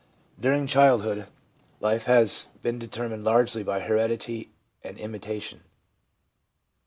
[0.39, 1.27] During child hood,
[1.79, 4.49] life has been determined largely by heredity
[4.83, 5.61] and imitation.